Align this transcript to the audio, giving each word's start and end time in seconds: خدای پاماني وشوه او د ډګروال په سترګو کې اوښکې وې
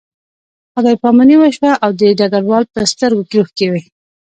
خدای 0.73 0.97
پاماني 1.01 1.35
وشوه 1.39 1.71
او 1.83 1.91
د 1.99 2.01
ډګروال 2.19 2.63
په 2.73 2.81
سترګو 2.91 3.23
کې 3.29 3.35
اوښکې 3.39 3.67
وې 3.71 3.81